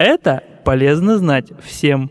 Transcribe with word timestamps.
Это 0.00 0.42
полезно 0.64 1.18
знать 1.18 1.48
всем. 1.62 2.10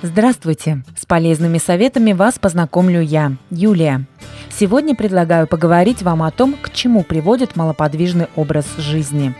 Здравствуйте! 0.00 0.82
С 0.96 1.04
полезными 1.04 1.58
советами 1.58 2.14
вас 2.14 2.38
познакомлю 2.38 3.02
я, 3.02 3.32
Юлия. 3.50 4.06
Сегодня 4.48 4.94
предлагаю 4.94 5.46
поговорить 5.46 6.00
вам 6.00 6.22
о 6.22 6.30
том, 6.30 6.54
к 6.54 6.72
чему 6.72 7.02
приводит 7.02 7.56
малоподвижный 7.56 8.28
образ 8.36 8.64
жизни. 8.78 9.34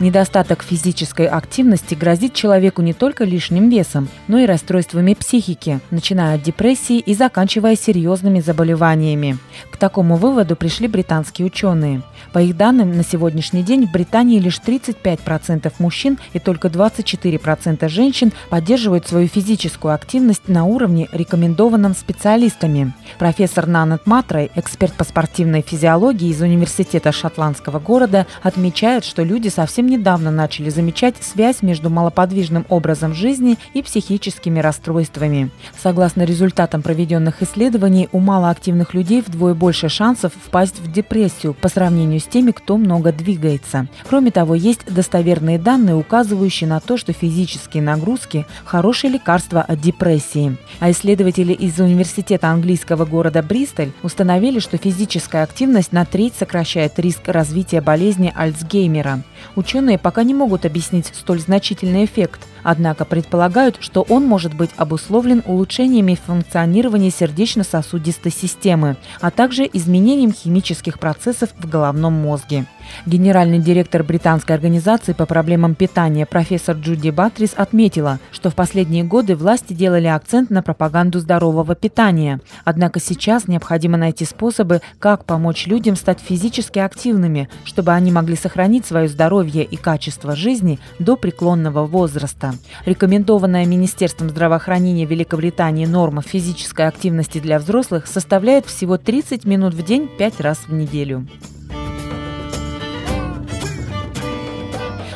Недостаток 0.00 0.62
физической 0.62 1.26
активности 1.26 1.94
грозит 1.94 2.32
человеку 2.32 2.80
не 2.80 2.94
только 2.94 3.24
лишним 3.24 3.68
весом, 3.68 4.08
но 4.28 4.38
и 4.38 4.46
расстройствами 4.46 5.12
психики, 5.12 5.80
начиная 5.90 6.36
от 6.36 6.42
депрессии 6.42 6.98
и 6.98 7.14
заканчивая 7.14 7.76
серьезными 7.76 8.40
заболеваниями. 8.40 9.36
К 9.70 9.76
такому 9.76 10.16
выводу 10.16 10.56
пришли 10.56 10.88
британские 10.88 11.46
ученые. 11.46 12.00
По 12.32 12.38
их 12.38 12.56
данным, 12.56 12.96
на 12.96 13.04
сегодняшний 13.04 13.62
день 13.62 13.86
в 13.86 13.92
Британии 13.92 14.38
лишь 14.38 14.58
35% 14.58 15.70
мужчин 15.78 16.18
и 16.32 16.38
только 16.38 16.68
24% 16.68 17.86
женщин 17.88 18.32
поддерживают 18.48 19.06
свою 19.06 19.28
физическую 19.28 19.92
активность 19.92 20.48
на 20.48 20.64
уровне, 20.64 21.08
рекомендованном 21.12 21.94
специалистами. 21.94 22.94
Профессор 23.18 23.66
Нанет 23.66 24.06
Матрой, 24.06 24.50
эксперт 24.54 24.94
по 24.94 25.04
спортивной 25.04 25.60
физиологии 25.60 26.30
из 26.30 26.40
Университета 26.40 27.12
шотландского 27.12 27.80
города, 27.80 28.26
отмечает, 28.42 29.04
что 29.04 29.22
люди 29.22 29.48
совсем 29.48 29.89
недавно 29.90 30.30
начали 30.30 30.70
замечать 30.70 31.16
связь 31.20 31.62
между 31.62 31.90
малоподвижным 31.90 32.64
образом 32.68 33.12
жизни 33.12 33.58
и 33.74 33.82
психическими 33.82 34.60
расстройствами. 34.60 35.50
Согласно 35.82 36.22
результатам 36.22 36.82
проведенных 36.82 37.42
исследований, 37.42 38.08
у 38.12 38.20
малоактивных 38.20 38.94
людей 38.94 39.22
вдвое 39.26 39.54
больше 39.54 39.88
шансов 39.88 40.32
впасть 40.32 40.78
в 40.80 40.90
депрессию 40.90 41.54
по 41.54 41.68
сравнению 41.68 42.20
с 42.20 42.24
теми, 42.24 42.52
кто 42.52 42.76
много 42.76 43.12
двигается. 43.12 43.88
Кроме 44.08 44.30
того, 44.30 44.54
есть 44.54 44.86
достоверные 44.86 45.58
данные, 45.58 45.96
указывающие 45.96 46.68
на 46.68 46.80
то, 46.80 46.96
что 46.96 47.12
физические 47.12 47.82
нагрузки– 47.82 48.46
хорошее 48.64 49.14
лекарство 49.14 49.60
от 49.60 49.80
депрессии. 49.80 50.56
А 50.78 50.90
исследователи 50.90 51.52
из 51.52 51.78
университета 51.80 52.48
английского 52.48 53.04
города 53.04 53.42
Бристоль 53.42 53.90
установили, 54.02 54.60
что 54.60 54.76
физическая 54.76 55.42
активность 55.42 55.92
на 55.92 56.04
треть 56.04 56.34
сокращает 56.38 56.98
риск 56.98 57.22
развития 57.26 57.80
болезни 57.80 58.32
Альцгеймера. 58.34 59.22
Ученые 59.56 59.98
пока 59.98 60.22
не 60.22 60.34
могут 60.34 60.64
объяснить 60.64 61.12
столь 61.14 61.40
значительный 61.40 62.04
эффект, 62.04 62.46
однако 62.62 63.04
предполагают, 63.04 63.76
что 63.80 64.02
он 64.08 64.24
может 64.26 64.54
быть 64.54 64.70
обусловлен 64.76 65.42
улучшениями 65.46 66.18
функционирования 66.26 67.10
сердечно-сосудистой 67.10 68.32
системы, 68.32 68.96
а 69.20 69.30
также 69.30 69.68
изменением 69.72 70.32
химических 70.32 70.98
процессов 70.98 71.50
в 71.56 71.68
головном 71.68 72.14
мозге. 72.14 72.66
Генеральный 73.06 73.58
директор 73.58 74.02
британской 74.02 74.54
организации 74.54 75.12
по 75.12 75.26
проблемам 75.26 75.74
питания 75.74 76.26
профессор 76.26 76.76
Джуди 76.76 77.10
Батрис 77.10 77.54
отметила, 77.56 78.18
что 78.32 78.50
в 78.50 78.54
последние 78.54 79.04
годы 79.04 79.36
власти 79.36 79.72
делали 79.72 80.06
акцент 80.06 80.50
на 80.50 80.62
пропаганду 80.62 81.20
здорового 81.20 81.74
питания. 81.74 82.40
Однако 82.64 83.00
сейчас 83.00 83.48
необходимо 83.48 83.96
найти 83.96 84.24
способы, 84.24 84.80
как 84.98 85.24
помочь 85.24 85.66
людям 85.66 85.96
стать 85.96 86.20
физически 86.20 86.78
активными, 86.78 87.48
чтобы 87.64 87.92
они 87.92 88.12
могли 88.12 88.36
сохранить 88.36 88.86
свое 88.86 89.08
здоровье 89.08 89.64
и 89.64 89.76
качество 89.76 90.36
жизни 90.36 90.78
до 90.98 91.16
преклонного 91.16 91.86
возраста. 91.86 92.54
Рекомендованная 92.84 93.66
Министерством 93.66 94.30
здравоохранения 94.30 95.04
Великобритании 95.04 95.86
норма 95.86 96.22
физической 96.22 96.86
активности 96.86 97.38
для 97.38 97.58
взрослых 97.58 98.06
составляет 98.06 98.66
всего 98.66 98.98
30 98.98 99.44
минут 99.44 99.74
в 99.74 99.84
день 99.84 100.08
5 100.18 100.40
раз 100.40 100.58
в 100.66 100.72
неделю. 100.72 101.26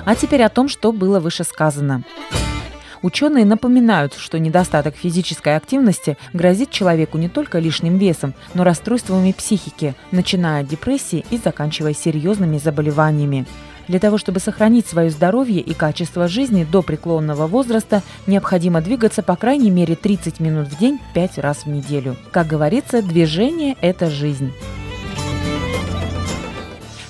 А 0.05 0.15
теперь 0.15 0.43
о 0.43 0.49
том, 0.49 0.69
что 0.69 0.93
было 0.93 1.21
выше 1.21 1.45
сказано. 1.45 2.05
Ученые 3.03 3.45
напоминают, 3.45 4.15
что 4.15 4.39
недостаток 4.39 4.97
физической 4.97 5.57
активности 5.57 6.17
грозит 6.33 6.71
человеку 6.71 7.19
не 7.19 7.29
только 7.29 7.59
лишним 7.59 7.99
весом, 7.99 8.33
но 8.55 8.65
расстройствами 8.65 9.33
психики, 9.33 9.95
начиная 10.11 10.63
от 10.63 10.69
депрессии 10.69 11.25
и 11.31 11.37
заканчивая 11.37 11.93
серьезными 11.93 12.57
заболеваниями. 12.57 13.45
Для 13.89 13.99
того, 13.99 14.17
чтобы 14.17 14.41
сохранить 14.41 14.87
свое 14.87 15.11
здоровье 15.11 15.61
и 15.61 15.75
качество 15.75 16.29
жизни 16.29 16.65
до 16.65 16.81
преклонного 16.81 17.47
возраста, 17.47 18.03
необходимо 18.27 18.81
двигаться 18.81 19.23
по 19.23 19.37
крайней 19.37 19.71
мере 19.71 19.97
30 19.97 20.41
минут 20.41 20.69
в 20.69 20.79
день 20.79 20.99
5 21.13 21.39
раз 21.39 21.65
в 21.65 21.67
неделю. 21.67 22.17
Как 22.31 22.47
говорится, 22.47 23.03
движение– 23.03 23.77
это 23.83 24.09
жизнь. 24.09 24.53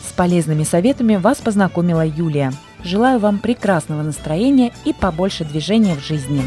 С 0.08 0.12
полезными 0.12 0.64
советами 0.64 1.14
вас 1.14 1.38
познакомила 1.38 2.04
Юлия. 2.04 2.52
Желаю 2.84 3.18
вам 3.18 3.38
прекрасного 3.38 4.02
настроения 4.02 4.72
и 4.84 4.92
побольше 4.92 5.44
движения 5.44 5.94
в 5.94 6.04
жизни. 6.04 6.42